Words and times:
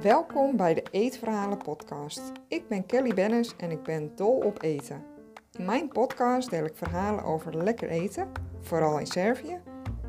Welkom 0.00 0.56
bij 0.56 0.74
de 0.74 0.82
Eetverhalen 0.90 1.58
podcast. 1.58 2.32
Ik 2.48 2.68
ben 2.68 2.86
Kelly 2.86 3.14
Bennis 3.14 3.56
en 3.56 3.70
ik 3.70 3.82
ben 3.82 4.16
dol 4.16 4.36
op 4.36 4.62
eten. 4.62 5.04
In 5.52 5.64
mijn 5.64 5.88
podcast 5.88 6.50
deel 6.50 6.64
ik 6.64 6.76
verhalen 6.76 7.24
over 7.24 7.56
lekker 7.56 7.88
eten, 7.88 8.32
vooral 8.60 8.98
in 8.98 9.06
Servië, 9.06 9.60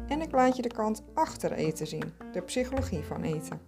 en 0.08 0.22
ik 0.22 0.32
laat 0.32 0.56
je 0.56 0.62
de 0.62 0.74
kant 0.74 1.04
achter 1.14 1.52
eten 1.52 1.88
zien, 1.88 2.14
de 2.32 2.42
psychologie 2.42 3.04
van 3.04 3.24
eten. 3.24 3.62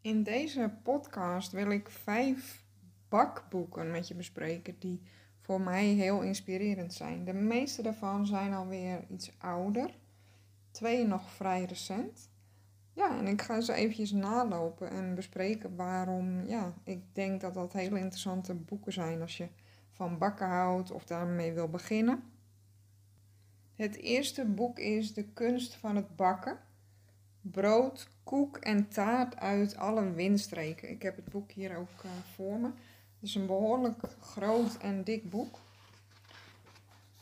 In 0.00 0.22
deze 0.22 0.78
podcast 0.82 1.52
wil 1.52 1.70
ik 1.70 1.90
vijf 1.90 2.64
bakboeken 3.08 3.90
met 3.90 4.08
je 4.08 4.14
bespreken 4.14 4.78
die 4.78 5.02
voor 5.46 5.60
mij 5.60 5.84
heel 5.84 6.20
inspirerend 6.20 6.94
zijn. 6.94 7.24
De 7.24 7.32
meeste 7.32 7.82
daarvan 7.82 8.26
zijn 8.26 8.52
alweer 8.52 9.04
iets 9.08 9.32
ouder, 9.38 9.90
twee 10.70 11.06
nog 11.06 11.30
vrij 11.30 11.64
recent. 11.64 12.30
Ja, 12.92 13.18
en 13.18 13.26
ik 13.26 13.42
ga 13.42 13.60
ze 13.60 13.72
eventjes 13.72 14.12
nalopen 14.12 14.90
en 14.90 15.14
bespreken 15.14 15.76
waarom 15.76 16.46
ja, 16.46 16.72
ik 16.84 17.00
denk 17.12 17.40
dat 17.40 17.54
dat 17.54 17.72
hele 17.72 17.98
interessante 17.98 18.54
boeken 18.54 18.92
zijn 18.92 19.20
als 19.20 19.36
je 19.36 19.48
van 19.90 20.18
bakken 20.18 20.48
houdt 20.48 20.90
of 20.90 21.04
daarmee 21.04 21.52
wil 21.52 21.68
beginnen. 21.68 22.22
Het 23.74 23.96
eerste 23.96 24.44
boek 24.44 24.78
is 24.78 25.14
De 25.14 25.24
kunst 25.24 25.74
van 25.74 25.96
het 25.96 26.16
bakken. 26.16 26.58
Brood, 27.40 28.08
koek 28.24 28.56
en 28.56 28.88
taart 28.88 29.36
uit 29.36 29.76
alle 29.76 30.12
windstreken. 30.12 30.90
Ik 30.90 31.02
heb 31.02 31.16
het 31.16 31.28
boek 31.28 31.50
hier 31.50 31.76
ook 31.76 32.02
uh, 32.04 32.10
voor 32.34 32.58
me. 32.58 32.70
Het 33.26 33.34
is 33.34 33.40
een 33.40 33.46
behoorlijk 33.46 34.02
groot 34.20 34.76
en 34.76 35.04
dik 35.04 35.30
boek. 35.30 35.58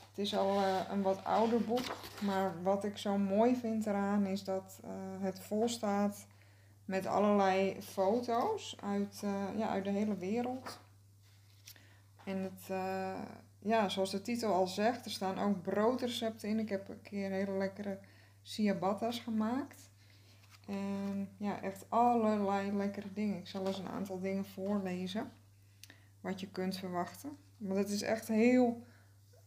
Het 0.08 0.18
is 0.18 0.36
al 0.36 0.60
uh, 0.60 0.80
een 0.90 1.02
wat 1.02 1.24
ouder 1.24 1.60
boek, 1.60 1.96
maar 2.22 2.62
wat 2.62 2.84
ik 2.84 2.98
zo 2.98 3.18
mooi 3.18 3.56
vind 3.56 3.86
eraan 3.86 4.27
is 4.27 4.44
dat 4.44 4.80
uh, 4.84 4.91
het 5.19 5.41
vol 5.41 5.69
staat 5.69 6.27
met 6.84 7.06
allerlei 7.06 7.82
foto's 7.82 8.77
uit, 8.80 9.22
ja, 9.56 9.69
uit 9.69 9.84
de 9.84 9.91
hele 9.91 10.16
wereld. 10.16 10.80
En 12.25 12.42
het, 12.42 12.66
ja, 13.58 13.88
zoals 13.88 14.10
de 14.10 14.22
titel 14.22 14.52
al 14.52 14.66
zegt, 14.66 15.05
er 15.05 15.10
staan 15.10 15.38
ook 15.38 15.62
broodrecepten 15.62 16.48
in. 16.48 16.58
Ik 16.58 16.69
heb 16.69 16.88
een 16.88 17.02
keer 17.02 17.30
hele 17.30 17.56
lekkere 17.56 17.98
ciabatta's 18.42 19.19
gemaakt. 19.19 19.91
En 20.66 21.28
ja, 21.36 21.62
echt 21.62 21.86
allerlei 21.88 22.72
lekkere 22.72 23.12
dingen. 23.12 23.38
Ik 23.38 23.48
zal 23.48 23.66
eens 23.66 23.78
een 23.78 23.88
aantal 23.88 24.20
dingen 24.20 24.44
voorlezen. 24.44 25.32
Wat 26.25 26.41
je 26.41 26.50
kunt 26.50 26.77
verwachten. 26.77 27.36
Want 27.56 27.78
het 27.78 27.89
is 27.89 28.03
echt 28.03 28.28
heel 28.28 28.86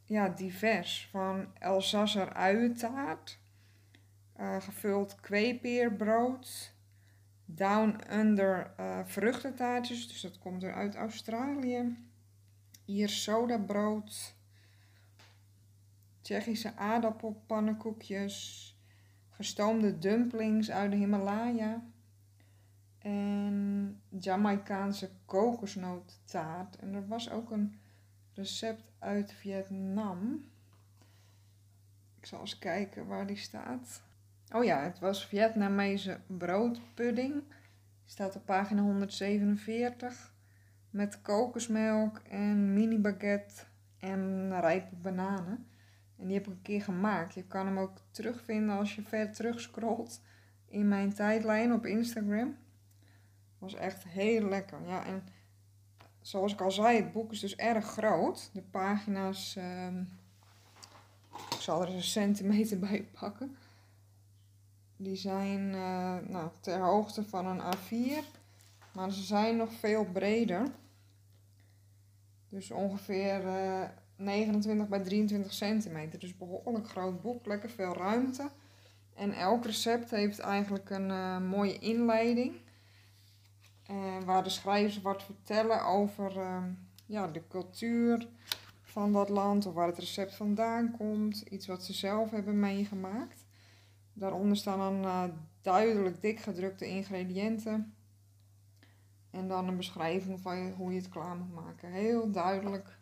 ja, 0.06 0.30
divers. 0.30 1.08
Van 1.12 1.48
Elsasser 1.60 2.34
uientaart. 2.34 3.40
Uh, 4.40 4.62
gevuld 4.62 5.16
kweepeerbrood. 5.16 6.74
Down 7.46 8.00
Under 8.12 8.74
uh, 8.80 9.00
vruchtentaartjes. 9.06 10.08
Dus 10.08 10.22
dat 10.22 10.40
komt 10.40 10.64
er 10.64 10.74
uit 10.74 10.96
Australië. 10.96 11.98
Hier 12.86 13.10
sodabrood. 13.10 14.36
Tsjechische 16.22 16.76
aardappelpannenkoekjes 16.76 18.66
gestoomde 19.30 20.00
dumplings 20.00 20.72
uit 20.72 20.92
de 20.92 20.98
Himalaya. 20.98 21.84
En 23.08 24.02
Jamaicaanse 24.20 25.10
kokosnoottaart. 25.26 26.76
En 26.76 26.94
er 26.94 27.08
was 27.08 27.32
ook 27.32 27.52
een 27.52 27.80
recept 28.34 28.92
uit 29.00 29.34
Vietnam. 29.34 30.46
Ik 32.20 32.26
zal 32.26 32.40
eens 32.40 32.60
kijken 32.60 33.08
waar 33.08 33.28
die 33.28 33.38
staat. 33.38 34.04
Oh 34.52 34.64
ja, 34.64 34.82
het 34.82 35.00
was 35.00 35.26
Vietnamese 35.26 36.20
broodpudding. 36.28 37.34
Die 37.34 38.12
staat 38.12 38.36
op 38.36 38.46
pagina 38.46 38.82
147. 38.82 40.34
Met 40.90 41.22
kokosmelk 41.22 42.18
en 42.18 42.74
mini 42.74 43.00
baguette 43.00 43.64
en 43.98 44.60
rijpe 44.60 44.96
bananen. 44.96 45.68
En 46.18 46.28
die 46.28 46.38
heb 46.38 46.48
ik 46.48 46.54
een 46.54 46.62
keer 46.62 46.82
gemaakt. 46.82 47.34
Je 47.34 47.44
kan 47.44 47.66
hem 47.66 47.80
ook 47.80 47.98
terugvinden 48.12 48.78
als 48.78 48.96
je 48.96 49.02
ver 49.02 49.32
terug 49.32 49.60
scrolt 49.60 50.22
in 50.66 50.88
mijn 50.88 51.14
tijdlijn 51.14 51.74
op 51.74 51.86
Instagram. 51.86 52.58
Was 53.72 53.80
echt 53.80 54.04
heel 54.04 54.48
lekker. 54.48 54.78
Ja, 54.86 55.06
en 55.06 55.24
zoals 56.22 56.54
ik 56.54 56.62
al 56.62 56.72
zei, 56.72 56.96
het 56.96 57.12
boek 57.12 57.32
is 57.32 57.40
dus 57.40 57.56
erg 57.56 57.86
groot. 57.86 58.50
De 58.54 58.62
pagina's, 58.62 59.56
uh, 59.56 59.88
ik 61.50 61.60
zal 61.60 61.82
er 61.82 61.90
een 61.90 62.04
centimeter 62.04 62.80
bij 62.80 63.08
pakken. 63.20 63.58
Die 64.98 65.16
zijn 65.16 65.60
uh, 65.74 66.18
nou, 66.28 66.50
ter 66.60 66.80
hoogte 66.80 67.24
van 67.24 67.46
een 67.46 67.62
A4, 67.62 68.26
maar 68.94 69.12
ze 69.12 69.24
zijn 69.24 69.58
nog 69.58 69.74
veel 69.74 70.06
breder. 70.06 70.68
Dus 72.50 72.72
ongeveer 72.72 73.44
uh, 73.46 73.84
29 74.16 74.88
bij 74.88 75.04
23 75.04 75.54
centimeter. 75.54 76.20
Dus 76.20 76.38
behoorlijk 76.38 76.88
groot 76.88 77.22
boek, 77.22 77.46
lekker 77.46 77.70
veel 77.70 77.94
ruimte. 77.94 78.50
En 79.16 79.32
elk 79.32 79.66
recept 79.66 80.10
heeft 80.12 80.40
eigenlijk 80.40 80.90
een 80.90 81.10
uh, 81.10 81.40
mooie 81.40 81.80
inleiding. 81.80 82.66
Uh, 83.92 84.24
waar 84.26 84.44
de 84.44 84.50
schrijvers 84.50 85.02
wat 85.02 85.24
vertellen 85.24 85.86
over 85.86 86.38
uh, 86.38 86.64
ja, 87.06 87.28
de 87.28 87.48
cultuur 87.48 88.28
van 88.82 89.14
dat 89.14 89.30
land. 89.30 89.66
Of 89.66 89.74
waar 89.74 89.88
het 89.88 89.98
recept 89.98 90.36
vandaan 90.36 90.92
komt. 90.98 91.42
Iets 91.42 91.68
wat 91.68 91.84
ze 91.84 91.94
zelf 91.94 92.32
hebben 92.32 92.60
meegemaakt. 92.60 93.46
Daaronder 94.14 94.58
staan 94.58 95.02
dan 95.02 95.32
duidelijk 95.62 96.22
dik 96.22 96.40
gedrukte 96.40 96.88
ingrediënten. 96.88 97.94
En 99.32 99.48
dan 99.48 99.68
een 99.68 99.78
beschrijving 99.78 100.40
van 100.40 100.72
hoe 100.72 100.92
je 100.92 100.98
het 101.00 101.10
klaar 101.10 101.36
moet 101.36 101.54
maken. 101.54 101.92
Heel 101.92 102.32
duidelijk 102.32 102.98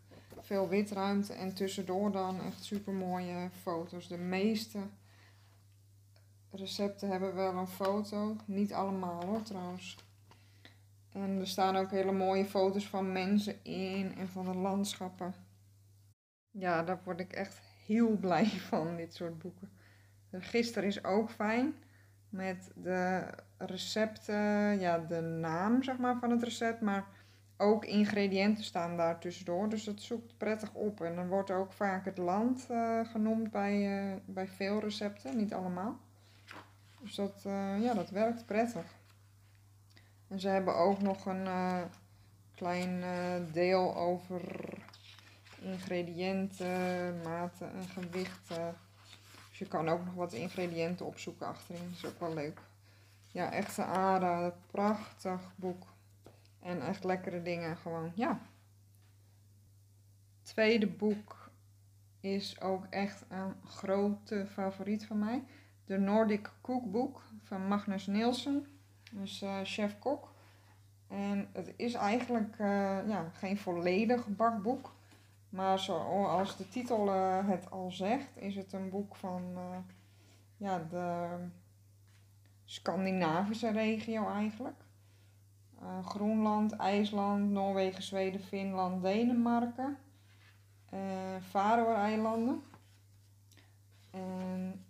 veel 0.45 0.67
witruimte 0.67 1.33
en 1.33 1.53
tussendoor 1.53 2.11
dan 2.11 2.41
echt 2.41 2.63
super 2.63 2.93
mooie 2.93 3.49
foto's. 3.61 4.07
De 4.07 4.17
meeste 4.17 4.79
recepten 6.51 7.09
hebben 7.09 7.35
wel 7.35 7.53
een 7.53 7.67
foto. 7.67 8.35
Niet 8.45 8.73
allemaal 8.73 9.25
hoor 9.25 9.41
trouwens. 9.41 9.97
En 11.15 11.39
er 11.39 11.47
staan 11.47 11.75
ook 11.75 11.91
hele 11.91 12.11
mooie 12.11 12.45
foto's 12.45 12.87
van 12.87 13.11
mensen 13.11 13.63
in 13.63 14.15
en 14.17 14.27
van 14.27 14.45
de 14.45 14.57
landschappen. 14.57 15.33
Ja, 16.51 16.83
daar 16.83 16.99
word 17.03 17.19
ik 17.19 17.33
echt 17.33 17.61
heel 17.85 18.17
blij 18.17 18.45
van, 18.69 18.95
dit 18.95 19.13
soort 19.13 19.37
boeken. 19.39 19.69
Gisteren 20.31 20.87
is 20.87 21.03
ook 21.03 21.29
fijn 21.29 21.73
met 22.29 22.71
de 22.75 23.27
recepten, 23.57 24.35
ja, 24.79 24.97
de 24.97 25.21
naam 25.21 25.83
zeg 25.83 25.97
maar 25.97 26.19
van 26.19 26.31
het 26.31 26.43
recept, 26.43 26.81
maar 26.81 27.05
ook 27.57 27.85
ingrediënten 27.85 28.63
staan 28.63 28.97
daar 28.97 29.19
tussendoor. 29.19 29.69
Dus 29.69 29.83
dat 29.83 30.01
zoekt 30.01 30.37
prettig 30.37 30.73
op. 30.73 31.01
En 31.01 31.15
dan 31.15 31.27
wordt 31.27 31.51
ook 31.51 31.71
vaak 31.71 32.05
het 32.05 32.17
land 32.17 32.67
uh, 32.71 33.05
genoemd 33.05 33.51
bij, 33.51 34.05
uh, 34.09 34.15
bij 34.25 34.47
veel 34.47 34.79
recepten, 34.79 35.37
niet 35.37 35.53
allemaal. 35.53 35.99
Dus 37.01 37.15
dat, 37.15 37.43
uh, 37.47 37.83
ja, 37.83 37.93
dat 37.93 38.09
werkt 38.09 38.45
prettig. 38.45 38.95
En 40.27 40.39
ze 40.39 40.47
hebben 40.47 40.75
ook 40.75 41.01
nog 41.01 41.25
een 41.25 41.47
klein 42.55 43.03
deel 43.51 43.95
over 43.95 44.41
ingrediënten, 45.59 47.21
maten 47.21 47.73
en 47.73 47.83
gewichten. 47.83 48.75
Dus 49.49 49.59
je 49.59 49.67
kan 49.67 49.89
ook 49.89 50.05
nog 50.05 50.13
wat 50.13 50.33
ingrediënten 50.33 51.05
opzoeken 51.05 51.47
achterin. 51.47 51.83
Dat 51.83 51.97
is 51.97 52.05
ook 52.05 52.19
wel 52.19 52.33
leuk. 52.33 52.61
Ja, 53.27 53.51
echt 53.51 53.77
een 53.77 53.83
aanrader. 53.83 54.53
Prachtig 54.71 55.51
boek. 55.55 55.85
En 56.61 56.81
echt 56.81 57.03
lekkere 57.03 57.41
dingen 57.41 57.77
gewoon, 57.77 58.11
ja. 58.15 58.39
Tweede 60.41 60.87
boek 60.87 61.51
is 62.19 62.61
ook 62.61 62.85
echt 62.89 63.23
een 63.29 63.55
grote 63.65 64.45
favoriet 64.51 65.05
van 65.05 65.19
mij. 65.19 65.43
De 65.85 65.97
Nordic 65.97 66.51
Cookbook 66.61 67.21
van 67.43 67.67
Magnus 67.67 68.07
Nielsen. 68.07 68.74
Dus 69.15 69.41
uh, 69.41 69.59
chef-kok. 69.63 70.33
En 71.07 71.49
het 71.53 71.73
is 71.75 71.93
eigenlijk 71.93 72.59
uh, 72.59 73.07
ja, 73.07 73.29
geen 73.33 73.57
volledig 73.57 74.27
bakboek. 74.27 74.93
Maar 75.49 75.79
zoals 75.79 76.57
de 76.57 76.69
titel 76.69 77.07
uh, 77.07 77.47
het 77.47 77.71
al 77.71 77.91
zegt, 77.91 78.37
is 78.37 78.55
het 78.55 78.73
een 78.73 78.89
boek 78.89 79.15
van 79.15 79.57
ja, 80.57 80.85
de 80.89 81.37
Scandinavische 82.65 83.71
regio 83.71 84.29
eigenlijk. 84.29 84.83
Groenland, 86.03 86.71
IJsland, 86.71 87.49
Noorwegen, 87.49 88.03
Zweden, 88.03 88.41
Finland, 88.41 89.01
Denemarken, 89.01 89.97
Faroe-eilanden. 91.41 92.63
En 94.11 94.84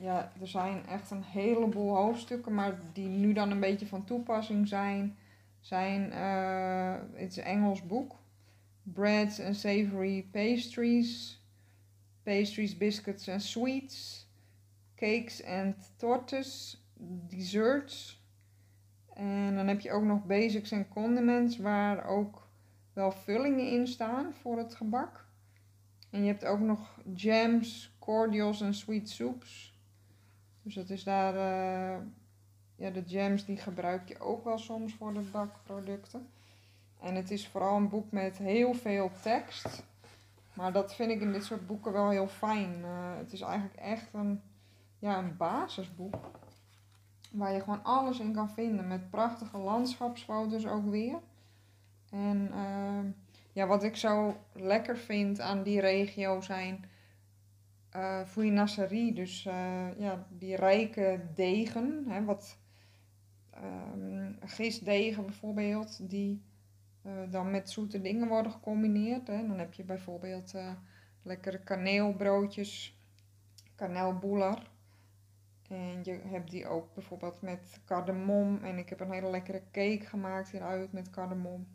ja, 0.00 0.32
er 0.40 0.46
zijn 0.46 0.86
echt 0.86 1.10
een 1.10 1.22
heleboel 1.22 1.96
hoofdstukken, 1.96 2.54
maar 2.54 2.78
die 2.92 3.08
nu 3.08 3.32
dan 3.32 3.50
een 3.50 3.60
beetje 3.60 3.86
van 3.86 4.04
toepassing 4.04 4.68
zijn, 4.68 5.16
zijn 5.58 6.12
uh, 6.12 7.20
het 7.20 7.30
is 7.30 7.36
een 7.36 7.42
Engels 7.42 7.86
boek. 7.86 8.18
Breads 8.82 9.40
and 9.40 9.56
Savory 9.56 10.28
Pastries, 10.30 11.42
pastries, 12.22 12.76
biscuits 12.76 13.26
en 13.26 13.40
sweets, 13.40 14.28
cakes 14.96 15.42
en 15.42 15.76
tortes, 15.96 16.82
desserts. 17.28 18.24
En 19.14 19.54
dan 19.54 19.68
heb 19.68 19.80
je 19.80 19.92
ook 19.92 20.04
nog 20.04 20.26
basics 20.26 20.70
en 20.70 20.88
condiments 20.88 21.56
waar 21.56 22.06
ook 22.06 22.48
wel 22.92 23.12
vullingen 23.12 23.70
in 23.70 23.86
staan 23.86 24.34
voor 24.34 24.58
het 24.58 24.74
gebak. 24.74 25.28
En 26.10 26.20
je 26.20 26.26
hebt 26.26 26.44
ook 26.44 26.60
nog 26.60 27.00
jams, 27.14 27.96
cordials 27.98 28.60
en 28.60 28.74
sweet 28.74 29.10
soups. 29.10 29.69
Dus 30.62 30.74
dat 30.74 30.90
is 30.90 31.04
daar, 31.04 31.34
uh, 31.34 32.06
ja, 32.76 32.90
de 32.90 33.02
jams 33.06 33.44
die 33.44 33.56
gebruik 33.56 34.08
je 34.08 34.20
ook 34.20 34.44
wel 34.44 34.58
soms 34.58 34.94
voor 34.94 35.14
de 35.14 35.20
bakproducten. 35.32 36.28
En 37.00 37.14
het 37.14 37.30
is 37.30 37.48
vooral 37.48 37.76
een 37.76 37.88
boek 37.88 38.10
met 38.10 38.38
heel 38.38 38.74
veel 38.74 39.10
tekst. 39.22 39.82
Maar 40.54 40.72
dat 40.72 40.94
vind 40.94 41.10
ik 41.10 41.20
in 41.20 41.32
dit 41.32 41.44
soort 41.44 41.66
boeken 41.66 41.92
wel 41.92 42.10
heel 42.10 42.28
fijn. 42.28 42.78
Uh, 42.80 43.16
het 43.16 43.32
is 43.32 43.40
eigenlijk 43.40 43.74
echt 43.74 44.08
een, 44.12 44.40
ja, 44.98 45.18
een 45.18 45.36
basisboek. 45.36 46.14
Waar 47.30 47.52
je 47.52 47.60
gewoon 47.60 47.84
alles 47.84 48.20
in 48.20 48.32
kan 48.32 48.50
vinden. 48.50 48.88
Met 48.88 49.10
prachtige 49.10 49.58
landschapsfoto's 49.58 50.66
ook 50.66 50.90
weer. 50.90 51.18
En 52.10 52.50
uh, 52.54 53.12
ja, 53.52 53.66
wat 53.66 53.82
ik 53.82 53.96
zo 53.96 54.36
lekker 54.52 54.96
vind 54.96 55.40
aan 55.40 55.62
die 55.62 55.80
regio 55.80 56.40
zijn 56.40 56.84
uh, 57.96 58.24
fouinasserie. 58.24 59.12
Dus 59.12 59.44
uh, 59.44 59.98
ja, 59.98 60.26
die 60.28 60.56
rijke 60.56 61.20
degen. 61.34 62.04
Hè, 62.08 62.24
wat 62.24 62.58
um, 63.56 64.36
gistdegen 64.40 65.24
bijvoorbeeld. 65.24 66.10
Die 66.10 66.42
uh, 67.06 67.12
dan 67.30 67.50
met 67.50 67.70
zoete 67.70 68.00
dingen 68.00 68.28
worden 68.28 68.52
gecombineerd. 68.52 69.26
Hè. 69.26 69.46
Dan 69.46 69.58
heb 69.58 69.74
je 69.74 69.84
bijvoorbeeld 69.84 70.54
lekkere 71.22 71.58
kaneelbroodjes. 71.58 72.98
Kaneelboeler. 73.74 74.70
En 75.68 76.00
je 76.02 76.20
hebt 76.24 76.50
die 76.50 76.66
ook 76.66 76.94
bijvoorbeeld 76.94 77.42
met 77.42 77.80
cardamom. 77.84 78.58
En 78.62 78.78
ik 78.78 78.88
heb 78.88 79.00
een 79.00 79.12
hele 79.12 79.30
lekkere 79.30 79.62
cake 79.72 80.06
gemaakt 80.06 80.50
hieruit 80.50 80.92
met 80.92 81.10
cardamom. 81.10 81.66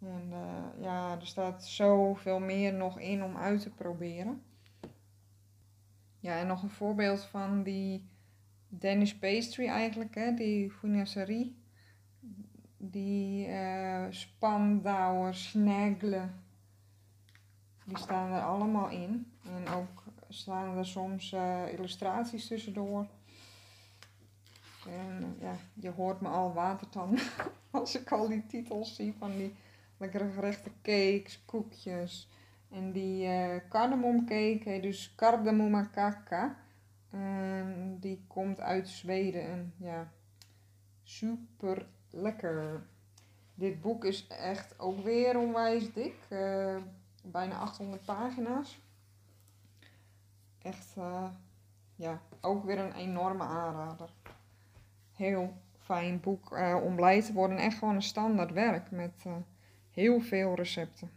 En 0.00 0.32
ja, 0.78 1.16
er 1.20 1.26
staat 1.26 1.64
zoveel 1.64 2.40
meer 2.40 2.74
nog 2.74 3.00
in 3.00 3.24
om 3.24 3.36
uit 3.36 3.60
te 3.60 3.70
proberen. 3.70 4.42
Ja, 6.24 6.38
en 6.38 6.46
nog 6.46 6.62
een 6.62 6.70
voorbeeld 6.70 7.24
van 7.24 7.62
die 7.62 8.08
Danish 8.68 9.12
pastry 9.12 9.66
eigenlijk, 9.66 10.14
hè, 10.14 10.34
die 10.34 10.70
fouinasserie. 10.70 11.56
Die 12.76 13.48
uh, 13.48 14.06
spandauer, 14.10 15.34
snegelen, 15.34 16.44
die 17.84 17.98
staan 17.98 18.32
er 18.32 18.42
allemaal 18.42 18.88
in. 18.88 19.32
En 19.42 19.68
ook 19.68 20.02
staan 20.28 20.78
er 20.78 20.86
soms 20.86 21.32
uh, 21.32 21.62
illustraties 21.72 22.46
tussendoor. 22.46 23.06
En 24.86 25.36
ja, 25.40 25.56
je 25.72 25.90
hoort 25.90 26.20
me 26.20 26.28
al 26.28 26.52
watertanden 26.52 27.20
als 27.70 28.00
ik 28.00 28.12
al 28.12 28.28
die 28.28 28.46
titels 28.46 28.94
zie 28.94 29.14
van 29.18 29.36
die 29.36 29.54
lekkere 29.96 30.30
gerechten, 30.30 30.72
cakes, 30.82 31.42
koekjes. 31.44 32.28
En 32.70 32.92
die 32.92 33.26
uh, 33.26 33.56
cardamomcake 33.68 34.60
heet 34.64 34.82
dus 34.82 35.14
cardamomakaka. 35.14 36.56
En 37.10 37.96
die 38.00 38.24
komt 38.26 38.60
uit 38.60 38.88
Zweden 38.88 39.42
en 39.42 39.74
ja, 39.76 40.12
super 41.02 41.86
lekker. 42.10 42.82
Dit 43.54 43.80
boek 43.80 44.04
is 44.04 44.26
echt 44.26 44.78
ook 44.78 45.04
weer 45.04 45.38
onwijs 45.38 45.92
dik. 45.92 46.16
Uh, 46.28 46.76
bijna 47.22 47.58
800 47.58 48.04
pagina's. 48.04 48.80
Echt, 50.62 50.94
uh, 50.98 51.24
ja, 51.96 52.20
ook 52.40 52.64
weer 52.64 52.78
een 52.78 52.94
enorme 52.94 53.44
aanrader. 53.44 54.10
Heel 55.12 55.52
fijn 55.78 56.20
boek 56.20 56.58
om 56.84 56.96
blij 56.96 57.22
te 57.22 57.32
worden. 57.32 57.58
Echt 57.58 57.78
gewoon 57.78 57.94
een 57.94 58.02
standaard 58.02 58.52
werk 58.52 58.90
met 58.90 59.26
heel 59.90 60.20
veel 60.20 60.54
recepten. 60.54 61.10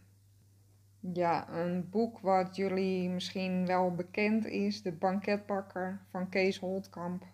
Ja, 1.12 1.48
een 1.48 1.88
boek 1.90 2.18
wat 2.18 2.56
jullie 2.56 3.08
misschien 3.08 3.66
wel 3.66 3.94
bekend 3.94 4.46
is, 4.46 4.82
De 4.82 4.92
Banketbakker 4.92 6.00
van 6.10 6.28
Kees 6.28 6.58
Holtkamp. 6.58 7.24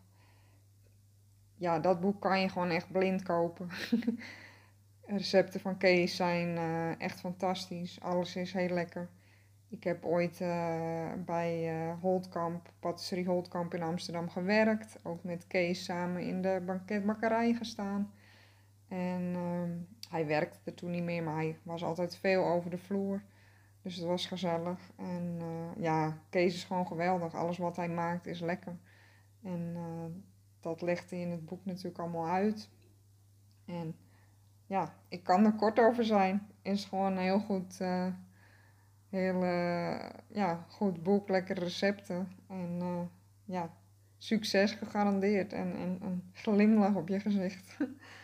Ja, 1.56 1.79
dat 1.79 2.00
boek 2.00 2.21
kan 2.21 2.41
je 2.41 2.49
gewoon 2.49 2.71
echt 2.71 2.93
blind 2.93 3.23
kopen. 3.23 3.69
Recepten 5.06 5.61
van 5.61 5.79
Kees 5.79 6.17
zijn 6.17 6.56
uh, 6.56 7.00
echt 7.00 7.21
fantastisch. 7.21 8.00
Alles 8.00 8.37
is 8.37 8.53
heel 8.53 8.69
lekker. 8.69 9.09
Ik 9.69 9.85
heb 9.85 10.05
ooit 10.05 10.41
uh, 10.41 11.12
bij 11.25 11.87
uh, 11.87 11.93
Holtkamp, 12.00 12.73
Patisserie 12.81 13.27
Holtkamp 13.27 13.75
in 13.75 13.82
Amsterdam 13.82 14.29
gewerkt. 14.29 14.99
Ook 15.03 15.25
met 15.25 15.47
Kees 15.47 15.85
samen 15.85 16.23
in 16.23 16.43
de 16.43 16.62
banketbakkerij 16.67 17.55
gestaan. 17.55 18.12
En 18.88 19.32
ehm, 19.35 19.70
hij 20.11 20.27
werkte 20.27 20.59
er 20.65 20.75
toen 20.75 20.91
niet 20.91 21.03
meer, 21.03 21.23
maar 21.23 21.35
hij 21.35 21.59
was 21.62 21.85
altijd 21.85 22.17
veel 22.17 22.44
over 22.44 22.70
de 22.70 22.79
vloer. 22.79 23.23
Dus 23.85 23.97
het 23.97 24.05
was 24.05 24.27
gezellig. 24.27 24.79
En 24.97 25.39
uh, 25.41 25.83
ja, 25.83 26.19
Kees 26.31 26.55
is 26.55 26.65
gewoon 26.65 26.87
geweldig. 26.87 27.35
Alles 27.35 27.59
wat 27.59 27.77
hij 27.77 27.89
maakt 27.89 28.27
is 28.27 28.41
lekker. 28.41 28.77
En 29.43 29.75
uh, 29.77 30.23
dat 30.61 30.83
legt 30.83 31.11
hij 31.11 31.21
in 31.21 31.31
het 31.31 31.45
boek 31.45 31.65
natuurlijk 31.65 31.99
allemaal 31.99 32.27
uit. 32.27 32.71
En 33.67 33.97
ja, 34.67 34.95
ik 35.09 35.25
kan 35.25 35.45
er 35.45 35.55
kort 35.55 35.79
over 35.79 36.05
zijn. 36.05 36.47
Is 36.63 36.85
gewoon 36.85 37.13
een 37.13 37.19
heel 37.19 37.41
goed, 37.41 37.79
uh, 37.81 38.13
ja, 40.29 40.67
goed 40.69 41.03
boek, 41.03 41.29
lekkere 41.29 41.61
recepten. 41.61 42.29
En 42.49 43.11
ja, 43.45 43.71
succes 44.19 44.73
gegarandeerd. 44.73 45.53
En, 45.53 45.77
en 45.77 45.99
een 46.03 46.31
glimlach 46.33 46.95
op 46.95 47.09
je 47.09 47.21
gezicht. 47.21 47.77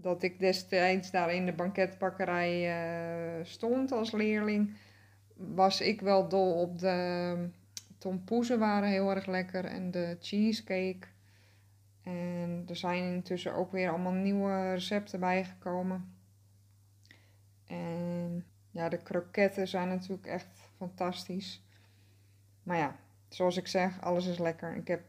dat 0.00 0.22
ik 0.22 0.38
destijds 0.38 1.10
daar 1.10 1.34
in 1.34 1.46
de 1.46 1.52
banketbakkerij 1.52 2.68
uh, 3.38 3.44
stond 3.44 3.92
als 3.92 4.12
leerling, 4.12 4.74
was 5.34 5.80
ik 5.80 6.00
wel 6.00 6.28
dol 6.28 6.52
op 6.52 6.78
de 6.78 7.48
tompoezen 7.98 8.58
waren 8.58 8.88
heel 8.88 9.10
erg 9.10 9.26
lekker 9.26 9.64
en 9.64 9.90
de 9.90 10.16
cheesecake. 10.20 11.06
En 12.02 12.64
er 12.68 12.76
zijn 12.76 13.04
intussen 13.04 13.54
ook 13.54 13.72
weer 13.72 13.90
allemaal 13.90 14.12
nieuwe 14.12 14.72
recepten 14.72 15.20
bijgekomen. 15.20 16.14
En 17.66 18.46
ja, 18.70 18.88
de 18.88 19.02
kroketten 19.02 19.68
zijn 19.68 19.88
natuurlijk 19.88 20.26
echt 20.26 20.62
fantastisch. 20.76 21.64
Maar 22.62 22.76
ja, 22.76 22.96
zoals 23.28 23.56
ik 23.56 23.66
zeg, 23.66 24.00
alles 24.00 24.26
is 24.26 24.38
lekker. 24.38 24.76
Ik 24.76 24.88
heb 24.88 25.02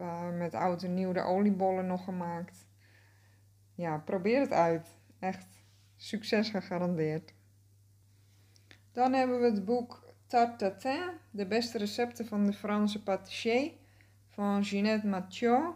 uh, 0.00 0.30
met 0.30 0.54
oud 0.54 0.82
en 0.82 0.94
nieuw 0.94 1.12
de 1.12 1.22
oliebollen 1.22 1.86
nog 1.86 2.04
gemaakt 2.04 2.68
ja, 3.80 3.98
probeer 3.98 4.40
het 4.40 4.52
uit. 4.52 4.88
Echt 5.18 5.46
succes 5.96 6.50
gegarandeerd. 6.50 7.34
Dan 8.92 9.12
hebben 9.12 9.40
we 9.40 9.46
het 9.46 9.64
boek 9.64 10.14
Tarte 10.26 10.56
Tatin, 10.56 11.10
de 11.30 11.46
beste 11.46 11.78
recepten 11.78 12.26
van 12.26 12.46
de 12.46 12.52
Franse 12.52 13.02
patissier 13.02 13.72
van 14.28 14.64
Ginette 14.64 15.06
Mathieu. 15.06 15.72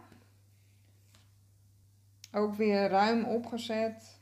Ook 2.31 2.55
weer 2.55 2.89
ruim 2.89 3.23
opgezet. 3.23 4.19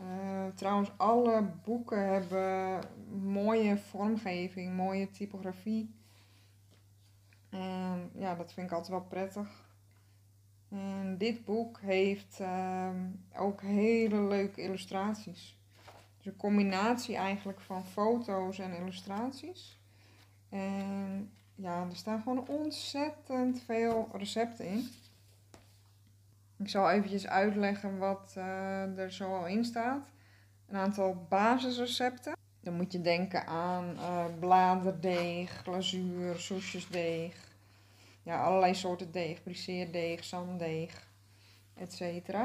Uh, 0.00 0.46
trouwens, 0.54 0.92
alle 0.96 1.42
boeken 1.64 2.06
hebben 2.12 2.80
mooie 3.22 3.78
vormgeving, 3.78 4.76
mooie 4.76 5.10
typografie. 5.10 5.94
En 7.50 8.10
ja, 8.14 8.34
dat 8.34 8.52
vind 8.52 8.66
ik 8.66 8.72
altijd 8.72 8.90
wel 8.90 9.06
prettig. 9.08 9.71
En 10.72 11.16
dit 11.18 11.44
boek 11.44 11.80
heeft 11.80 12.38
uh, 12.40 12.88
ook 13.36 13.60
hele 13.60 14.22
leuke 14.22 14.62
illustraties. 14.62 15.58
Dus 16.16 16.26
een 16.26 16.36
combinatie 16.36 17.16
eigenlijk 17.16 17.60
van 17.60 17.84
foto's 17.84 18.58
en 18.58 18.76
illustraties. 18.76 19.78
En 20.48 21.30
ja, 21.54 21.86
er 21.90 21.96
staan 21.96 22.22
gewoon 22.22 22.48
ontzettend 22.48 23.62
veel 23.62 24.08
recepten 24.12 24.66
in. 24.66 24.88
Ik 26.56 26.68
zal 26.68 26.90
eventjes 26.90 27.26
uitleggen 27.26 27.98
wat 27.98 28.34
uh, 28.38 28.98
er 28.98 29.12
zo 29.12 29.44
in 29.44 29.64
staat. 29.64 30.08
Een 30.68 30.76
aantal 30.76 31.26
basisrecepten. 31.28 32.36
Dan 32.60 32.74
moet 32.74 32.92
je 32.92 33.00
denken 33.00 33.46
aan 33.46 33.94
uh, 33.96 34.24
bladerdeeg, 34.38 35.50
glazuur, 35.50 36.38
soesjesdeeg, 36.38 37.51
ja, 38.22 38.42
allerlei 38.42 38.74
soorten 38.74 39.10
deeg, 39.10 39.42
briseerdeeg, 39.42 40.24
zanddeeg, 40.24 41.08
etc. 41.74 42.36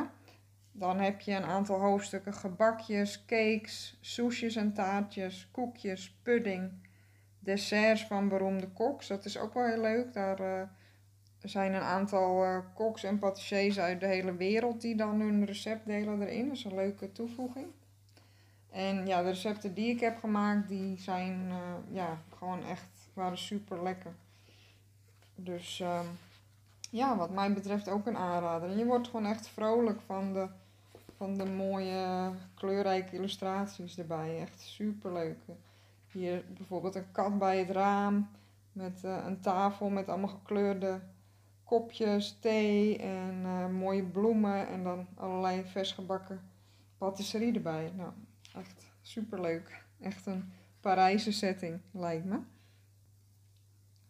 Dan 0.71 0.99
heb 0.99 1.21
je 1.21 1.31
een 1.31 1.43
aantal 1.43 1.79
hoofdstukken 1.79 2.33
gebakjes, 2.33 3.25
cakes, 3.25 3.97
soesjes 4.01 4.55
en 4.55 4.73
taartjes, 4.73 5.49
koekjes, 5.51 6.19
pudding, 6.23 6.71
desserts 7.39 8.05
van 8.05 8.27
beroemde 8.27 8.67
koks. 8.67 9.07
Dat 9.07 9.25
is 9.25 9.37
ook 9.37 9.53
wel 9.53 9.65
heel 9.65 9.81
leuk. 9.81 10.13
Daar 10.13 10.41
uh, 10.41 10.61
zijn 11.41 11.73
een 11.73 11.81
aantal 11.81 12.43
uh, 12.45 12.59
koks 12.73 13.03
en 13.03 13.19
patissiers 13.19 13.79
uit 13.79 13.99
de 13.99 14.05
hele 14.05 14.35
wereld 14.35 14.81
die 14.81 14.95
dan 14.95 15.19
hun 15.19 15.45
recept 15.45 15.85
delen 15.85 16.21
erin. 16.21 16.47
Dat 16.47 16.57
is 16.57 16.63
een 16.63 16.75
leuke 16.75 17.11
toevoeging. 17.11 17.67
En 18.69 19.07
ja, 19.07 19.21
de 19.21 19.29
recepten 19.29 19.73
die 19.73 19.89
ik 19.89 19.99
heb 19.99 20.19
gemaakt, 20.19 20.67
die 20.67 20.99
zijn 20.99 21.45
uh, 21.49 21.57
ja, 21.91 22.21
gewoon 22.37 22.63
echt, 22.63 23.09
waren 23.13 23.37
super 23.37 23.83
lekker. 23.83 24.15
Dus 25.39 25.79
um, 25.79 26.07
ja, 26.89 27.17
wat 27.17 27.31
mij 27.31 27.53
betreft 27.53 27.89
ook 27.89 28.05
een 28.05 28.17
aanrader. 28.17 28.69
En 28.69 28.77
je 28.77 28.85
wordt 28.85 29.07
gewoon 29.07 29.25
echt 29.25 29.47
vrolijk 29.47 30.01
van 30.01 30.33
de, 30.33 30.47
van 31.17 31.37
de 31.37 31.45
mooie 31.45 32.31
kleurrijke 32.55 33.15
illustraties 33.15 33.97
erbij. 33.97 34.39
Echt 34.41 34.61
super 34.61 35.13
leuk. 35.13 35.37
Hier 36.11 36.43
bijvoorbeeld 36.57 36.95
een 36.95 37.11
kat 37.11 37.37
bij 37.37 37.59
het 37.59 37.69
raam 37.69 38.29
met 38.71 39.01
uh, 39.05 39.17
een 39.25 39.39
tafel 39.39 39.89
met 39.89 40.09
allemaal 40.09 40.29
gekleurde 40.29 40.99
kopjes 41.63 42.37
thee 42.39 42.97
en 42.97 43.41
uh, 43.43 43.67
mooie 43.67 44.03
bloemen 44.03 44.67
en 44.67 44.83
dan 44.83 45.07
allerlei 45.15 45.63
versgebakken 45.65 46.41
patisserie 46.97 47.53
erbij. 47.53 47.91
Nou, 47.95 48.11
echt 48.55 48.85
super 49.01 49.41
leuk. 49.41 49.83
Echt 49.99 50.25
een 50.25 50.51
Parijse 50.81 51.31
setting, 51.31 51.79
lijkt 51.91 52.25
me. 52.25 52.39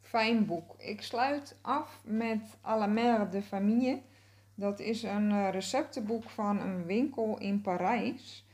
Fijn 0.07 0.45
boek. 0.45 0.75
Ik 0.77 1.01
sluit 1.01 1.55
af 1.61 2.01
met 2.03 2.57
À 2.61 2.77
la 2.77 3.25
de 3.25 3.41
famille. 3.41 4.01
Dat 4.55 4.79
is 4.79 5.03
een 5.03 5.31
uh, 5.31 5.49
receptenboek 5.51 6.29
van 6.29 6.59
een 6.59 6.85
winkel 6.85 7.37
in 7.39 7.61
Parijs. 7.61 8.45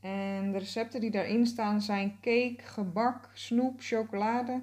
En 0.00 0.52
de 0.52 0.58
recepten 0.58 1.00
die 1.00 1.10
daarin 1.10 1.46
staan 1.46 1.80
zijn 1.80 2.18
cake, 2.20 2.56
gebak, 2.58 3.30
snoep, 3.32 3.74
chocolade, 3.78 4.60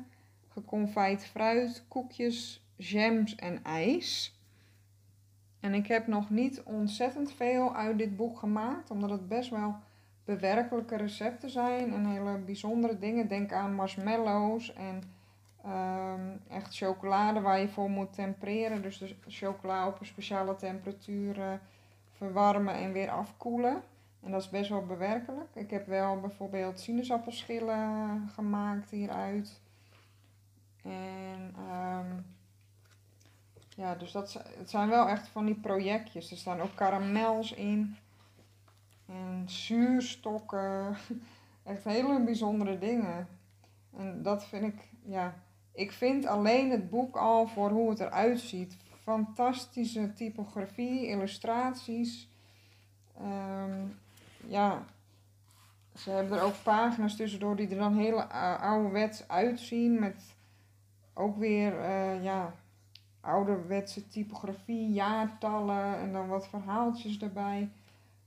geconfijt 0.48 1.26
fruit, 1.26 1.84
koekjes, 1.88 2.66
jams 2.76 3.36
en 3.36 3.64
ijs. 3.64 4.40
En 5.60 5.74
ik 5.74 5.88
heb 5.88 6.08
nog 6.08 6.30
niet 6.30 6.64
ontzettend 6.64 7.32
veel 7.32 7.76
uit 7.76 7.98
dit 7.98 8.16
boek 8.16 8.38
gemaakt, 8.38 8.92
omdat 8.92 9.10
het 9.10 9.28
best 9.28 9.50
wel 9.50 9.76
bewerkelijke 10.26 10.96
recepten 10.96 11.50
zijn 11.50 11.94
en 11.94 12.06
hele 12.06 12.38
bijzondere 12.38 13.00
dingen. 13.00 13.28
Denk 13.28 13.52
aan 13.52 13.76
marshmallows 13.76 14.74
en 14.74 15.18
um, 15.66 16.42
echt 16.50 16.76
chocolade 16.76 17.42
waar 17.42 17.60
je 17.60 17.70
voor 17.70 17.90
moet 17.90 18.14
tempereren. 18.14 18.82
Dus 18.82 18.98
de 18.98 19.16
chocola 19.28 19.88
op 19.88 20.00
een 20.00 20.06
speciale 20.06 20.56
temperatuur 20.56 21.60
verwarmen 22.12 22.74
en 22.74 22.92
weer 22.92 23.10
afkoelen. 23.10 23.82
En 24.24 24.32
dat 24.32 24.42
is 24.42 24.50
best 24.50 24.70
wel 24.70 24.86
bewerkelijk. 24.86 25.48
Ik 25.54 25.70
heb 25.70 25.88
wel 25.88 26.20
bijvoorbeeld 26.20 26.80
sinaasappelschillen 26.80 28.30
gemaakt 28.34 28.90
hieruit. 28.90 29.62
En 30.84 31.56
um, 31.72 32.26
ja, 33.76 33.96
dus 33.96 34.12
dat 34.12 34.34
het 34.58 34.70
zijn 34.70 34.90
wel 34.90 35.08
echt 35.08 35.28
van 35.28 35.46
die 35.46 35.56
projectjes. 35.56 36.32
Er 36.32 36.38
staan 36.38 36.62
ook 36.62 36.76
karamels 36.76 37.54
in. 37.54 37.98
En 39.06 39.44
zuurstokken. 39.46 40.96
Echt 41.64 41.84
hele 41.84 42.24
bijzondere 42.24 42.78
dingen. 42.78 43.28
En 43.98 44.22
dat 44.22 44.46
vind 44.46 44.64
ik, 44.64 44.90
ja. 45.06 45.34
Ik 45.80 45.92
vind 45.92 46.26
alleen 46.26 46.72
het 46.72 46.90
boek 46.90 47.16
al 47.16 47.48
voor 47.48 47.70
hoe 47.70 47.90
het 47.90 48.00
eruit 48.00 48.40
ziet. 48.40 48.78
Fantastische 49.04 50.14
typografie, 50.14 51.08
illustraties. 51.08 52.30
Um, 53.22 54.00
ja, 54.48 54.86
ze 55.96 56.10
hebben 56.10 56.38
er 56.38 56.44
ook 56.44 56.64
pagina's 56.64 57.16
tussendoor 57.16 57.56
die 57.56 57.70
er 57.70 57.78
dan 57.78 57.98
heel 57.98 58.22
ouderwets 58.62 59.28
uitzien. 59.28 60.00
Met 60.00 60.36
ook 61.14 61.38
weer, 61.38 61.74
uh, 61.74 62.24
ja, 62.24 62.54
ouderwetse 63.22 64.08
typografie, 64.08 64.92
jaartallen 64.92 65.98
en 65.98 66.12
dan 66.12 66.28
wat 66.28 66.48
verhaaltjes 66.48 67.20
erbij. 67.20 67.70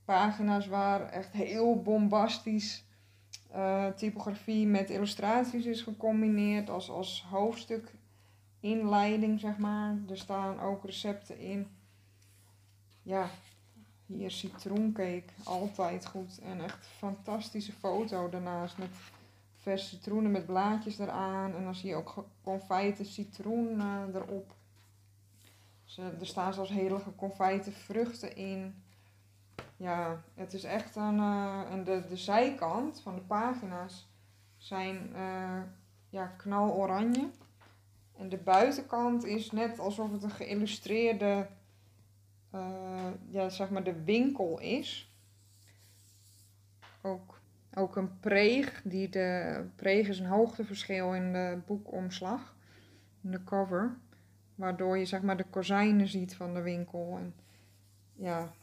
Pagina's 0.05 0.67
waar 0.67 1.09
echt 1.09 1.31
heel 1.31 1.81
bombastisch 1.81 2.85
uh, 3.55 3.87
typografie 3.87 4.67
met 4.67 4.89
illustraties 4.89 5.65
is 5.65 5.81
gecombineerd 5.81 6.69
als, 6.69 6.89
als 6.89 7.25
hoofdstuk 7.29 7.93
inleiding, 8.59 9.39
zeg 9.39 9.57
maar. 9.57 9.97
Er 10.09 10.17
staan 10.17 10.59
ook 10.59 10.85
recepten 10.85 11.39
in. 11.39 11.67
Ja, 13.01 13.29
hier 14.05 14.31
citroencake, 14.31 15.29
altijd 15.43 16.05
goed. 16.05 16.39
En 16.39 16.61
echt 16.61 16.87
fantastische 16.87 17.71
foto 17.71 18.29
daarnaast 18.29 18.77
met 18.77 18.89
verse 19.57 19.85
citroenen 19.85 20.31
met 20.31 20.45
blaadjes 20.45 20.99
eraan. 20.99 21.55
En 21.55 21.63
dan 21.63 21.75
zie 21.75 21.89
je 21.89 21.95
ook 21.95 22.25
confijte 22.43 23.03
citroen 23.03 23.77
uh, 23.77 24.01
erop. 24.13 24.55
Er 26.19 26.27
staan 26.27 26.53
zelfs 26.53 26.69
hele 26.69 26.99
geconfijte 26.99 27.71
vruchten 27.71 28.35
in. 28.35 28.82
Ja, 29.77 30.23
het 30.33 30.53
is 30.53 30.63
echt 30.63 30.95
een. 30.95 31.17
Uh, 31.17 31.71
en 31.71 31.83
de, 31.83 32.03
de 32.07 32.17
zijkant 32.17 33.01
van 33.01 33.15
de 33.15 33.21
pagina's 33.21 34.07
zijn 34.57 35.09
uh, 35.15 35.61
ja, 36.09 36.27
knaloranje. 36.27 37.29
En 38.17 38.29
de 38.29 38.37
buitenkant 38.37 39.25
is 39.25 39.51
net 39.51 39.79
alsof 39.79 40.11
het 40.11 40.23
een 40.23 40.29
geïllustreerde. 40.29 41.47
Uh, 42.55 43.09
ja, 43.29 43.49
zeg 43.49 43.69
maar 43.69 43.83
de 43.83 44.03
winkel 44.03 44.59
is. 44.59 45.13
Ook, 47.01 47.39
ook 47.73 47.95
een 47.95 48.19
preeg. 48.19 48.81
Die 48.83 49.09
de 49.09 49.61
preeg 49.75 50.07
is 50.07 50.19
een 50.19 50.25
hoogteverschil 50.25 51.13
in 51.13 51.33
de 51.33 51.59
boekomslag. 51.65 52.55
In 53.21 53.31
de 53.31 53.43
cover. 53.43 53.97
Waardoor 54.55 54.97
je 54.97 55.05
zeg 55.05 55.21
maar 55.21 55.37
de 55.37 55.49
kozijnen 55.49 56.07
ziet 56.07 56.35
van 56.35 56.53
de 56.53 56.61
winkel. 56.61 57.17
En 57.17 57.35
ja, 58.13 58.53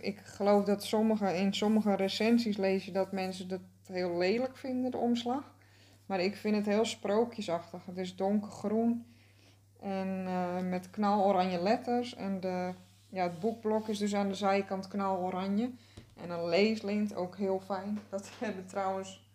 ik 0.00 0.18
geloof 0.18 0.64
dat 0.64 0.84
sommige, 0.84 1.36
in 1.36 1.54
sommige 1.54 1.94
recensies 1.94 2.56
lees 2.56 2.84
je 2.84 2.92
dat 2.92 3.12
mensen 3.12 3.48
dat 3.48 3.60
heel 3.86 4.16
lelijk 4.16 4.56
vinden, 4.56 4.90
de 4.90 4.96
omslag. 4.96 5.54
Maar 6.06 6.20
ik 6.20 6.36
vind 6.36 6.56
het 6.56 6.66
heel 6.66 6.84
sprookjesachtig. 6.84 7.86
Het 7.86 7.98
is 7.98 8.16
donkergroen 8.16 9.06
en 9.80 10.24
uh, 10.26 10.58
met 10.68 10.90
knaloranje 10.90 11.62
letters. 11.62 12.14
En 12.14 12.40
de, 12.40 12.74
ja, 13.08 13.22
het 13.22 13.40
boekblok 13.40 13.88
is 13.88 13.98
dus 13.98 14.14
aan 14.14 14.28
de 14.28 14.34
zijkant 14.34 14.88
knaloranje. 14.88 15.70
En 16.16 16.30
een 16.30 16.48
leeslint, 16.48 17.14
ook 17.14 17.36
heel 17.36 17.60
fijn. 17.60 17.98
Dat 18.08 18.30
hebben 18.40 18.66
trouwens 18.66 19.30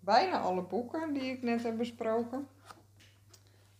bijna 0.00 0.40
alle 0.40 0.62
boeken 0.62 1.12
die 1.12 1.30
ik 1.30 1.42
net 1.42 1.62
heb 1.62 1.76
besproken. 1.76 2.46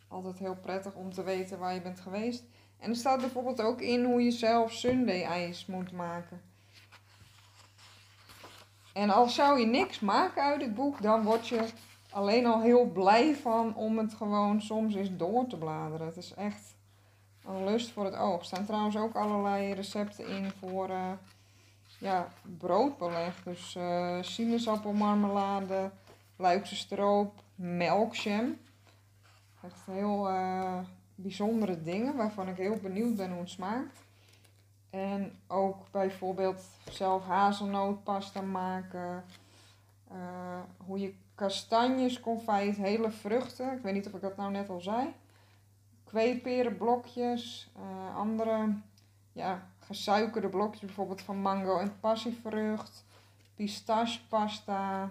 Altijd 0.09 0.38
heel 0.38 0.57
prettig 0.57 0.95
om 0.95 1.12
te 1.12 1.23
weten 1.23 1.59
waar 1.59 1.75
je 1.75 1.83
bent 1.83 2.00
geweest. 2.00 2.45
En 2.79 2.91
er 2.91 2.97
staat 2.97 3.21
bijvoorbeeld 3.21 3.61
ook 3.61 3.81
in 3.81 4.05
hoe 4.05 4.23
je 4.23 4.31
zelf 4.31 4.73
Sunday 4.73 5.23
ijs 5.23 5.67
moet 5.67 5.93
maken. 5.93 6.43
En 8.93 9.11
al 9.11 9.29
zou 9.29 9.61
je 9.61 9.67
niks 9.67 10.01
maken 10.01 10.43
uit 10.43 10.61
het 10.61 10.75
boek, 10.75 11.03
dan 11.03 11.23
word 11.23 11.49
je 11.49 11.69
alleen 12.11 12.47
al 12.47 12.61
heel 12.61 12.85
blij 12.85 13.37
van 13.37 13.75
om 13.75 13.99
het 13.99 14.15
gewoon 14.15 14.63
soms 14.63 14.95
eens 14.95 15.17
door 15.17 15.47
te 15.47 15.57
bladeren. 15.57 16.07
Het 16.07 16.17
is 16.17 16.35
echt 16.35 16.75
een 17.45 17.65
lust 17.65 17.91
voor 17.91 18.05
het 18.05 18.17
oog. 18.17 18.39
Er 18.39 18.45
staan 18.45 18.65
trouwens 18.65 18.97
ook 18.97 19.15
allerlei 19.15 19.73
recepten 19.73 20.27
in 20.27 20.51
voor 20.59 20.89
uh, 20.91 21.11
ja, 21.99 22.29
broodbeleg. 22.59 23.43
Dus 23.43 23.75
uh, 23.75 24.19
sinaasappelmarmelade, 24.21 25.91
luikse 26.37 26.77
stroop, 26.77 27.43
melkjam. 27.55 28.59
Echt 29.65 29.81
heel 29.87 30.31
uh, 30.31 30.79
bijzondere 31.21 31.83
dingen 31.83 32.17
waarvan 32.17 32.49
ik 32.49 32.57
heel 32.57 32.79
benieuwd 32.83 33.17
ben 33.17 33.31
hoe 33.31 33.41
het 33.41 33.51
smaakt. 33.51 33.99
En 34.91 35.33
ook 35.47 35.91
bijvoorbeeld 35.91 36.61
zelf 36.91 37.25
hazelnootpasta 37.25 38.41
maken. 38.41 39.25
Uh, 40.13 40.61
hoe 40.77 41.01
je 41.01 41.15
kastanjes 41.35 42.21
confijt, 42.21 42.77
hele 42.77 43.11
vruchten. 43.11 43.77
Ik 43.77 43.83
weet 43.83 43.95
niet 43.95 44.07
of 44.07 44.13
ik 44.13 44.21
dat 44.21 44.37
nou 44.37 44.51
net 44.51 44.69
al 44.69 44.81
zei. 44.81 45.15
Kweeperenblokjes, 46.05 47.71
uh, 47.77 48.17
andere 48.17 48.75
ja, 49.33 49.69
gesuikerde 49.79 50.49
blokjes, 50.49 50.81
bijvoorbeeld 50.81 51.23
van 51.23 51.41
mango 51.41 51.79
en 51.79 52.01
passievrucht. 52.01 53.05
Pistachepasta, 53.55 55.11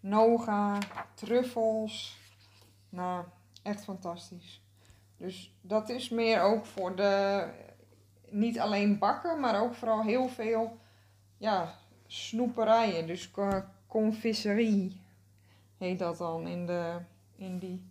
noga, 0.00 0.78
truffels. 1.14 2.18
Nou, 2.88 3.24
echt 3.64 3.84
fantastisch. 3.84 4.62
Dus 5.16 5.54
dat 5.60 5.88
is 5.88 6.08
meer 6.08 6.40
ook 6.40 6.66
voor 6.66 6.96
de, 6.96 7.46
niet 8.30 8.58
alleen 8.58 8.98
bakken, 8.98 9.40
maar 9.40 9.62
ook 9.62 9.74
vooral 9.74 10.02
heel 10.02 10.28
veel, 10.28 10.78
ja, 11.38 11.74
snoeperijen. 12.06 13.06
Dus 13.06 13.30
confiserie 13.86 15.00
heet 15.78 15.98
dat 15.98 16.18
dan 16.18 16.46
in, 16.46 16.66
de, 16.66 16.96
in 17.36 17.58
die, 17.58 17.82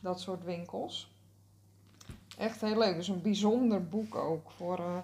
dat 0.00 0.20
soort 0.20 0.44
winkels. 0.44 1.12
Echt 2.38 2.60
heel 2.60 2.78
leuk. 2.78 2.94
Dus 2.94 3.08
een 3.08 3.22
bijzonder 3.22 3.88
boek 3.88 4.14
ook 4.14 4.50
voor 4.50 4.78
uh, 4.78 4.98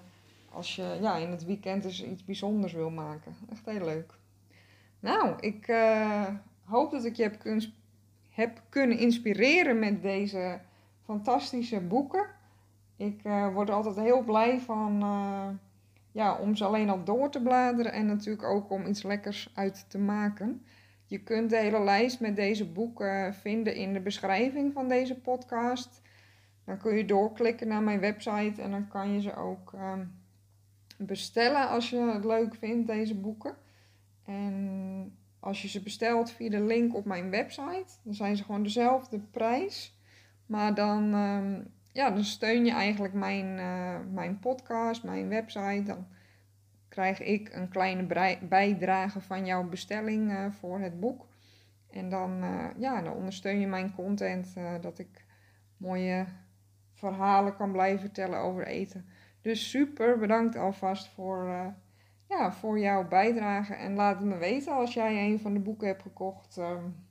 als 0.51 0.77
je 0.77 0.99
ja, 1.01 1.17
in 1.17 1.31
het 1.31 1.45
weekend 1.45 1.85
iets 1.85 2.25
bijzonders 2.25 2.73
wil 2.73 2.91
maken. 2.91 3.37
Echt 3.51 3.65
heel 3.65 3.85
leuk. 3.85 4.15
Nou, 5.01 5.35
ik 5.41 5.69
uh, 5.69 6.29
hoop 6.65 6.91
dat 6.91 7.05
ik 7.05 7.17
je 7.17 7.23
heb 7.23 7.39
kunnen 7.39 7.75
heb 8.35 8.63
kunnen 8.69 8.99
inspireren 8.99 9.79
met 9.79 10.03
deze 10.03 10.61
fantastische 11.05 11.81
boeken. 11.81 12.27
Ik 12.97 13.25
uh, 13.25 13.53
word 13.53 13.71
altijd 13.71 13.97
heel 13.97 14.23
blij 14.23 14.61
van 14.61 15.03
uh, 15.03 15.49
ja, 16.13 16.39
om 16.39 16.57
ze 16.57 16.65
alleen 16.65 16.91
al 16.91 17.05
door 17.05 17.31
te 17.31 17.43
bladeren 17.43 17.93
en 17.93 18.07
natuurlijk 18.07 18.45
ook 18.45 18.71
om 18.71 18.87
iets 18.87 19.03
lekkers 19.03 19.51
uit 19.55 19.85
te 19.89 19.99
maken. 19.99 20.67
Je 21.07 21.19
kunt 21.19 21.51
de 21.51 21.57
hele 21.57 21.81
lijst 21.81 22.21
met 22.21 22.37
deze 22.37 22.73
boeken 22.73 23.35
vinden 23.35 23.75
in 23.75 23.93
de 23.93 24.01
beschrijving 24.01 24.73
van 24.73 24.89
deze 24.89 25.21
podcast. 25.21 26.03
Dan 26.65 26.79
kun 26.79 26.97
je 26.97 27.05
doorklikken 27.05 27.69
naar 27.69 27.83
mijn 27.83 28.01
website 28.01 28.63
en 28.63 28.71
dan 28.71 28.89
kan 28.89 29.13
je 29.13 29.21
ze 29.21 29.37
ook 29.37 29.73
ehm, 29.73 30.05
bestellen 30.97 31.69
als 31.69 31.91
je 31.91 31.99
het 31.99 32.25
leuk 32.25 32.55
vindt, 32.55 32.87
deze 32.87 33.15
boeken. 33.15 33.57
En 34.25 35.17
als 35.45 35.63
je 35.63 35.69
ze 35.69 35.83
bestelt 35.83 36.31
via 36.31 36.51
de 36.51 36.61
link 36.61 36.95
op 36.95 37.05
mijn 37.05 37.31
website, 37.31 37.93
dan 38.03 38.15
zijn 38.15 38.37
ze 38.37 38.45
gewoon 38.45 38.63
dezelfde 38.63 39.19
prijs. 39.19 39.99
Maar 40.47 40.75
dan, 40.75 41.15
ehm, 41.15 41.63
ja, 41.93 42.11
dan 42.11 42.25
steun 42.25 42.65
je 42.65 42.73
eigenlijk 42.73 43.15
mijn, 43.15 43.59
uh, 43.59 43.97
mijn 44.13 44.39
podcast, 44.39 45.05
mijn 45.05 45.29
website. 45.29 45.83
Dan 45.83 46.07
krijg 46.89 47.21
ik 47.21 47.55
een 47.55 47.69
kleine 47.69 48.37
bijdrage 48.49 49.21
van 49.21 49.47
jouw 49.47 49.69
bestelling 49.69 50.31
uh, 50.31 50.51
voor 50.51 50.81
het 50.81 51.01
boek. 51.01 51.27
En 51.91 52.09
dan, 52.09 52.45
uh, 52.45 52.67
ja, 52.79 53.03
dan 53.03 53.13
ondersteun 53.13 53.61
je 53.61 53.67
mijn 53.67 53.95
content, 53.95 54.55
dat 54.81 54.99
ik 54.99 55.25
mooie 55.77 56.27
verhalen 56.93 57.57
kan 57.57 57.73
blijven 57.73 58.01
vertellen 58.01 58.39
over 58.39 58.67
eten. 58.67 59.07
Dus 59.41 59.71
super 59.71 60.19
bedankt 60.19 60.57
alvast 60.57 61.09
voor, 61.09 61.75
ja, 62.39 62.53
voor 62.53 62.79
jouw 62.79 63.09
bijdrage. 63.09 63.75
En 63.75 63.95
laat 63.95 64.19
het 64.19 64.25
me 64.25 64.37
weten 64.37 64.73
als 64.73 64.95
jij 64.95 65.31
een 65.31 65.41
van 65.41 65.53
de 65.53 65.61
boeken 65.61 65.87
hebt 65.87 66.03
gekocht 66.03 66.57
um, 66.57 67.07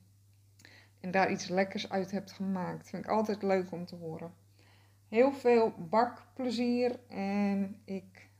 en 1.00 1.10
daar 1.10 1.30
iets 1.30 1.48
lekkers 1.48 1.90
uit 1.90 2.10
hebt 2.10 2.32
gemaakt. 2.32 2.88
Vind 2.88 3.04
ik 3.04 3.10
altijd 3.10 3.42
leuk 3.42 3.72
om 3.72 3.84
te 3.84 3.96
horen. 3.96 4.34
Heel 5.08 5.32
veel 5.32 5.72
bakplezier 5.78 6.98
en 7.08 7.76
ik. 7.84 8.30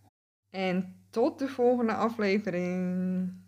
En 0.50 1.04
tot 1.10 1.38
de 1.38 1.48
volgende 1.48 1.94
aflevering. 1.94 3.42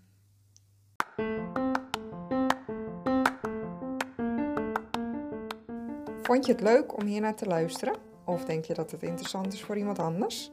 Vond 6.23 6.47
je 6.47 6.53
het 6.53 6.61
leuk 6.61 6.97
om 6.97 7.07
hier 7.07 7.21
naar 7.21 7.35
te 7.35 7.47
luisteren? 7.47 7.97
Of 8.25 8.45
denk 8.45 8.65
je 8.65 8.75
dat 8.75 8.91
het 8.91 9.03
interessant 9.03 9.53
is 9.53 9.63
voor 9.63 9.77
iemand 9.77 9.99
anders? 9.99 10.53